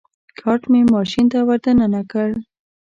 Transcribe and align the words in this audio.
کارټ 0.39 0.61
مې 0.71 0.81
ماشین 0.95 1.25
ته 1.31 1.39
ور 1.47 1.59
دننه 1.63 2.01
کړ. 2.11 2.29